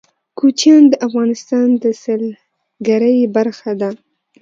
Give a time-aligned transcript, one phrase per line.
[0.37, 3.89] کوچیان د افغانستان د سیلګرۍ برخه ده.